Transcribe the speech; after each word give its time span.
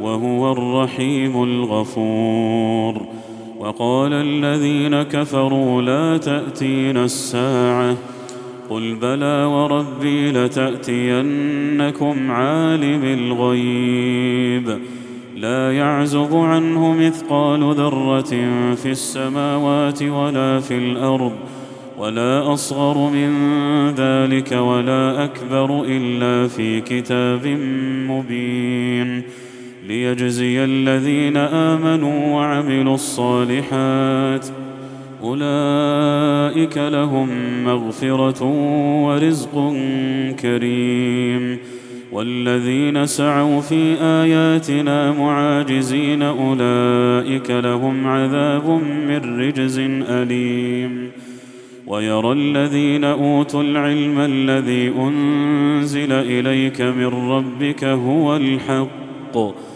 وهو 0.00 0.52
الرحيم 0.52 1.42
الغفور. 1.42 3.06
وقال 3.58 4.12
الذين 4.12 5.02
كفروا 5.02 5.82
لا 5.82 6.18
تاتين 6.18 6.96
الساعة. 6.96 7.96
قل 8.70 8.94
بلى 8.94 9.44
وربي 9.44 10.32
لتأتينكم 10.32 12.30
عالم 12.30 13.04
الغيب. 13.04 14.78
لا 15.36 15.72
يعزب 15.72 16.36
عنه 16.36 16.92
مثقال 16.92 17.74
ذرة 17.74 18.34
في 18.74 18.90
السماوات 18.90 20.02
ولا 20.02 20.60
في 20.60 20.78
الأرض 20.78 21.32
ولا 21.98 22.52
أصغر 22.52 23.10
من 23.10 23.30
ذلك 23.90 24.52
ولا 24.52 25.24
أكبر 25.24 25.82
إلا 25.88 26.48
في 26.48 26.80
كتاب 26.80 27.46
مبين. 28.08 29.22
ليجزي 29.88 30.64
الذين 30.64 31.36
آمنوا 31.36 32.34
وعملوا 32.34 32.94
الصالحات 32.94 34.46
أولئك 35.22 36.78
لهم 36.78 37.28
مغفرة 37.64 38.42
ورزق 39.04 39.74
كريم 40.40 41.58
والذين 42.12 43.06
سعوا 43.06 43.60
في 43.60 43.96
آياتنا 44.00 45.12
معاجزين 45.12 46.22
أولئك 46.22 47.50
لهم 47.50 48.06
عذاب 48.06 48.68
من 49.08 49.40
رجز 49.40 49.78
أليم 50.08 51.10
ويرى 51.86 52.32
الذين 52.32 53.04
أوتوا 53.04 53.62
العلم 53.62 54.18
الذي 54.18 54.88
أنزل 54.98 56.12
إليك 56.12 56.80
من 56.80 57.06
ربك 57.30 57.84
هو 57.84 58.36
الحق 58.36 59.75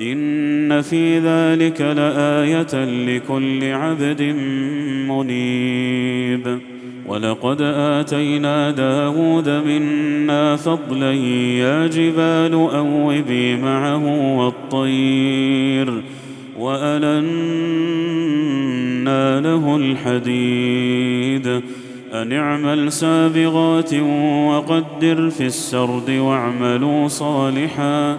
إن 0.00 0.82
في 0.82 1.18
ذلك 1.18 1.80
لآية 1.80 2.84
لكل 2.84 3.64
عبد 3.64 4.22
منيب. 5.08 6.58
ولقد 7.06 7.62
آتينا 7.62 8.70
داود 8.70 9.48
منا 9.48 10.56
فضلا 10.56 11.12
يا 11.12 11.86
جبال 11.86 12.52
أوبي 12.52 13.56
معه 13.56 14.36
والطير 14.38 16.02
وألنا 16.58 17.30
له 19.40 19.76
الحديد. 19.76 21.46
ان 22.12 22.32
اعمل 22.32 22.92
سابغات 22.92 23.94
وقدر 24.48 25.30
في 25.30 25.46
السرد 25.46 26.10
واعملوا 26.10 27.08
صالحا. 27.08 28.18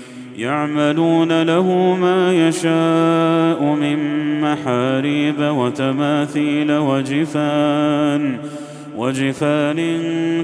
يعملون 0.41 1.41
له 1.41 1.95
ما 2.01 2.33
يشاء 2.47 3.63
من 3.63 3.97
محاريب 4.41 5.35
وتماثيل 5.39 6.71
وجفان 6.71 8.37
وجفان 8.97 9.79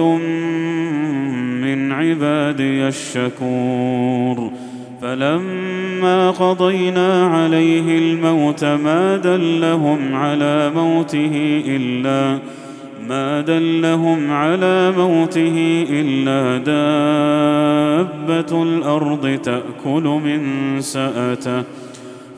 من 1.63 1.93
عبادي 1.93 2.89
الشكور. 2.89 4.53
فلما 5.03 6.31
قضينا 6.31 7.27
عليه 7.27 7.99
الموت 7.99 8.65
ما 8.65 9.17
دلهم 9.17 10.15
على 10.15 10.73
موته 10.75 11.63
إلا 11.67 12.39
ما 13.09 13.41
دلهم 13.41 14.31
على 14.31 14.93
موته 14.99 15.87
إلا 15.91 16.59
دابة 16.59 18.63
الأرض 18.63 19.39
تأكل 19.43 20.03
من 20.03 20.41
سأته. 20.81 21.63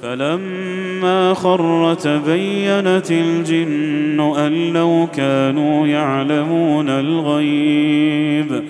فلما 0.02 1.34
خر 1.34 1.94
تبينت 1.94 3.10
الجن 3.10 4.34
أن 4.38 4.72
لو 4.72 5.08
كانوا 5.16 5.86
يعلمون 5.86 6.88
الغيب. 6.88 8.62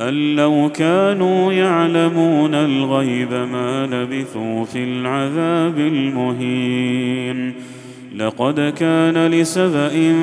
أن 0.00 0.36
لو 0.36 0.70
كانوا 0.74 1.52
يعلمون 1.52 2.54
الغيب 2.54 3.32
ما 3.32 3.86
لبثوا 3.86 4.64
في 4.64 4.84
العذاب 4.84 5.78
المهين. 5.78 7.52
لقد 8.16 8.72
كان 8.78 9.26
لسبإ 9.26 10.14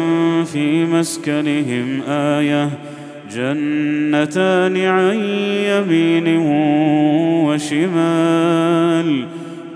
في 0.45 0.85
مسكنهم 0.85 2.01
آية 2.07 2.69
جنتان 3.31 4.77
عن 4.77 5.15
يمين 5.65 6.37
وشمال. 7.45 9.25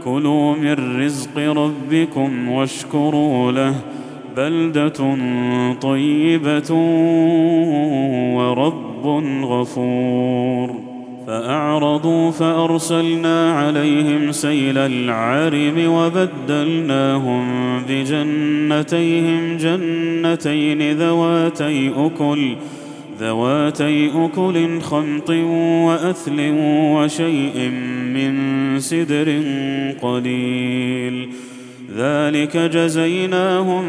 كلوا 0.03 0.55
من 0.55 1.01
رزق 1.05 1.37
ربكم 1.37 2.49
واشكروا 2.49 3.51
له 3.51 3.75
بلدة 4.37 5.17
طيبة 5.81 6.73
ورب 8.35 9.07
غفور. 9.43 10.89
فأعرضوا 11.27 12.31
فأرسلنا 12.31 13.53
عليهم 13.53 14.31
سيل 14.31 14.77
العارم 14.77 15.87
وبدلناهم 15.87 17.43
بجنتيهم 17.89 19.57
جنتين 19.57 20.97
ذواتي 20.97 21.91
أكل 21.97 22.55
ذواتي 23.19 24.25
أكل 24.25 24.81
خمط 24.81 25.29
وأثل 25.85 26.53
وشيء 26.95 27.69
من 28.13 28.35
سدر 28.79 29.41
قليل. 30.01 31.29
ذلك 31.97 32.57
جزيناهم 32.57 33.83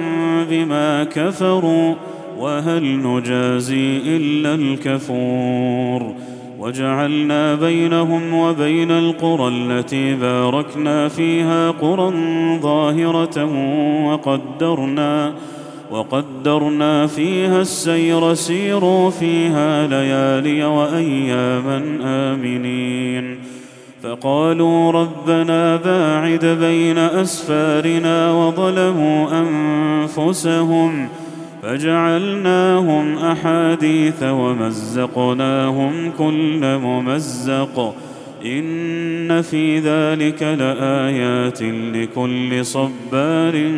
بما 0.51 1.05
كفروا 1.05 1.95
وهل 2.39 3.03
نجازي 3.03 4.01
إلا 4.07 4.55
الكفور. 4.55 6.15
وجعلنا 6.59 7.55
بينهم 7.55 8.35
وبين 8.35 8.91
القرى 8.91 9.49
التي 9.49 10.15
باركنا 10.15 11.09
فيها 11.09 11.71
قرى 11.71 12.13
ظاهرة 12.63 13.45
وقدرنا 14.07 15.33
وقدرنا 15.91 17.07
فيها 17.07 17.61
السير 17.61 18.35
سيروا 18.35 19.11
فيها 19.11 19.87
ليالي 19.87 20.65
وأياما 20.65 21.99
آمنين. 22.05 23.39
فقالوا 24.03 24.93
ربنا 24.93 25.77
باعد 25.77 26.45
بين 26.45 26.99
أسفارنا 26.99 28.33
وظلموا 28.33 29.29
أنفسهم 29.41 31.09
فجعلناهم 31.63 33.19
أحاديث 33.19 34.23
ومزقناهم 34.23 36.13
كل 36.19 36.61
ممزق 36.63 37.95
إن 38.45 39.43
في 39.43 39.79
ذلك 39.79 40.43
لآيات 40.43 41.63
لكل 41.63 42.65
صبار 42.65 43.73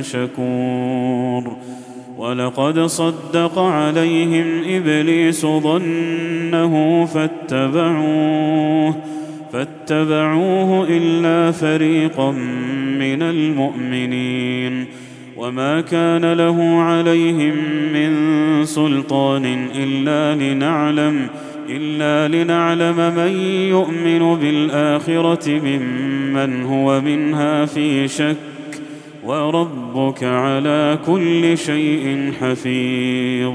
شكور 0.00 1.56
ولقد 2.18 2.80
صدق 2.80 3.58
عليهم 3.58 4.62
إبليس 4.66 5.46
ظنه 5.46 7.04
فاتبعوه 7.04 8.94
فاتبعوه 9.56 10.86
إلا 10.88 11.50
فريقا 11.50 12.30
من 13.00 13.22
المؤمنين 13.22 14.86
وما 15.36 15.80
كان 15.80 16.32
له 16.32 16.80
عليهم 16.80 17.54
من 17.92 18.10
سلطان 18.64 19.68
إلا 19.74 20.34
لنعلم 20.44 21.26
إلا 21.68 22.44
لنعلم 22.44 22.96
من 23.16 23.32
يؤمن 23.68 24.36
بالآخرة 24.40 25.50
ممن 25.50 26.62
هو 26.62 27.00
منها 27.00 27.66
في 27.66 28.08
شك 28.08 28.36
وربك 29.24 30.24
على 30.24 30.98
كل 31.06 31.58
شيء 31.58 32.32
حفيظ 32.40 33.54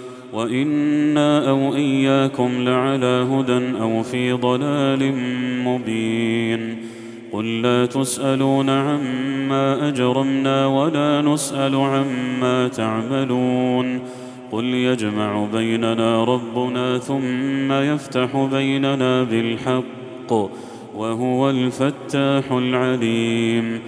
وأنا 0.33 1.49
أو 1.49 1.75
اياكم 1.75 2.63
لعلى 2.63 3.27
هدى 3.31 3.81
أو 3.81 4.03
في 4.03 4.31
ضلال 4.31 5.13
مبين 5.65 6.77
قل 7.33 7.61
لا 7.61 7.85
تسالون 7.85 8.69
عما 8.69 9.87
اجرمنا 9.87 10.67
ولا 10.67 11.21
نسال 11.21 11.75
عما 11.75 12.67
تعملون 12.67 13.99
قل 14.51 14.65
يجمع 14.65 15.45
بيننا 15.53 16.23
ربنا 16.23 16.97
ثم 16.97 17.71
يفتح 17.71 18.47
بيننا 18.51 19.23
بالحق 19.23 20.33
وهو 20.95 21.49
الفتاح 21.49 22.51
العليم 22.51 23.79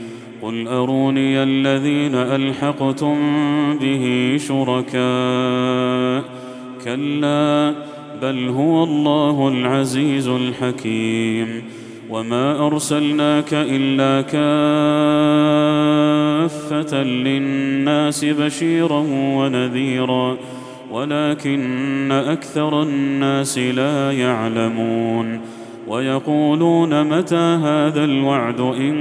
قل 0.41 0.67
اروني 0.67 1.43
الذين 1.43 2.15
الحقتم 2.15 3.17
به 3.81 4.35
شركاء 4.39 5.82
كلا 6.85 7.73
بل 8.21 8.47
هو 8.47 8.83
الله 8.83 9.47
العزيز 9.47 10.27
الحكيم. 10.27 11.63
وما 12.09 12.67
أرسلناك 12.67 13.53
إلا 13.53 14.21
كافة 16.61 17.03
للناس 17.03 18.25
بشيرا 18.25 19.05
ونذيرا 19.09 20.37
ولكن 20.91 22.11
أكثر 22.11 22.83
الناس 22.83 23.57
لا 23.57 24.11
يعلمون. 24.11 25.39
ويقولون 25.87 27.03
متى 27.17 27.35
هذا 27.35 28.03
الوعد 28.03 28.59
إن 28.59 28.95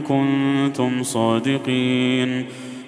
كنتم 0.00 1.02
صادقين. 1.02 2.44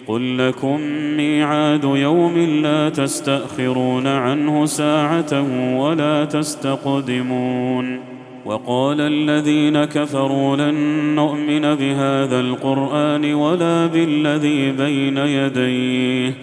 قل 0.06 0.49
لكم 0.49 0.81
ميعاد 1.16 1.84
يوم 1.84 2.38
لا 2.38 2.88
تستأخرون 2.88 4.06
عنه 4.06 4.66
ساعة 4.66 5.44
ولا 5.78 6.25
تستقدمون 6.25 8.00
وقال 8.44 9.00
الذين 9.00 9.84
كفروا 9.84 10.56
لن 10.56 10.75
نؤمن 11.14 11.60
بهذا 11.60 12.40
القرآن 12.40 13.34
ولا 13.34 13.87
بالذي 13.87 14.72
بين 14.72 15.16
يديه 15.16 16.34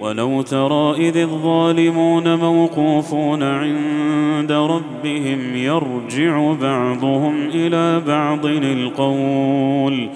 ولو 0.00 0.42
ترى 0.42 1.08
إذ 1.08 1.16
الظالمون 1.16 2.34
موقوفون 2.34 3.42
عند 3.42 4.52
ربهم 4.52 5.56
يرجع 5.56 6.52
بعضهم 6.52 7.48
إلى 7.54 8.02
بعض 8.06 8.46
القول 8.46 10.08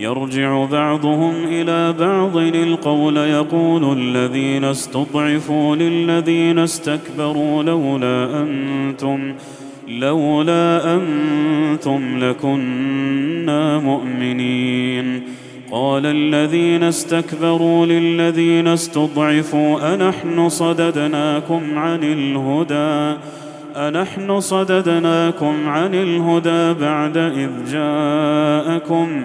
يرجع 0.00 0.64
بعضهم 0.64 1.34
إلى 1.44 1.92
بعض 1.92 2.36
القول 2.36 3.16
يقول 3.16 3.98
الذين 3.98 4.64
استضعفوا 4.64 5.76
للذين 5.76 6.58
استكبروا 6.58 7.62
لولا 7.62 8.42
أنتم 8.42 9.34
لولا 9.88 10.94
أنتم 10.94 12.18
لكنا 12.18 13.78
مؤمنين. 13.78 15.22
قال 15.70 16.06
الذين 16.06 16.82
استكبروا 16.82 17.86
للذين 17.86 18.68
استضعفوا 18.68 19.94
أنحن 19.94 20.48
صددناكم 20.48 21.78
عن 21.78 22.04
الهدى 22.04 23.18
أنحن 23.76 24.40
صددناكم 24.40 25.68
عن 25.68 25.94
الهدى 25.94 26.80
بعد 26.80 27.16
إذ 27.16 27.50
جاءكم 27.72 29.24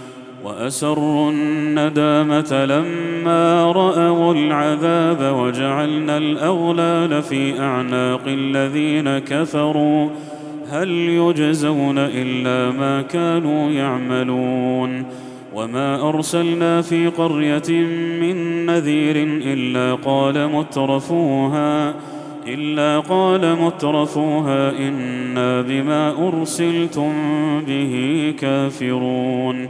وأسروا 0.43 1.31
الندامة 1.31 2.65
لما 2.65 3.71
رأوا 3.71 4.33
العذاب 4.33 5.35
وجعلنا 5.37 6.17
الأغلال 6.17 7.21
في 7.21 7.59
أعناق 7.59 8.21
الذين 8.27 9.19
كفروا. 9.19 10.09
هل 10.69 10.89
يجزون 10.89 11.97
إلا 11.97 12.77
ما 12.77 13.01
كانوا 13.01 13.71
يعملون. 13.71 15.05
وما 15.53 16.09
أرسلنا 16.09 16.81
في 16.81 17.07
قرية 17.07 17.69
من 18.21 18.65
نذير 18.65 19.15
إلا 19.25 19.95
قال 19.95 20.47
مترفوها 20.47 21.93
إلا 22.47 22.99
قال 22.99 23.55
مترفوها 23.61 24.71
إنا 24.79 25.61
بما 25.61 26.27
أرسلتم 26.27 27.13
به 27.67 28.33
كافرون. 28.39 29.69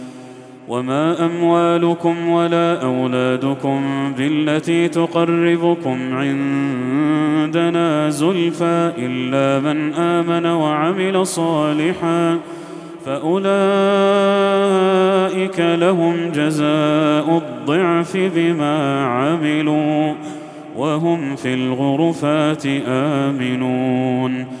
وما 0.71 1.25
اموالكم 1.25 2.29
ولا 2.29 2.83
اولادكم 2.83 3.81
بالتي 4.17 4.87
تقربكم 4.87 5.99
عندنا 6.13 8.09
زلفى 8.09 8.91
الا 8.97 9.59
من 9.73 9.93
امن 9.93 10.45
وعمل 10.45 11.27
صالحا 11.27 12.39
فاولئك 13.05 13.49
لهم 15.59 16.15
جزاء 16.35 17.37
الضعف 17.37 18.17
بما 18.35 19.05
عملوا 19.05 20.13
وهم 20.77 21.35
في 21.35 21.53
الغرفات 21.53 22.65
امنون 22.87 24.60